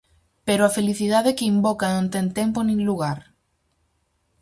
Pero 0.47 0.61
a 0.63 0.73
felicidade 0.77 1.35
que 1.37 1.49
invoca 1.53 1.87
non 1.95 2.07
ten 2.13 2.27
tempo 2.39 2.59
nin 2.63 2.79
lugar. 2.89 3.19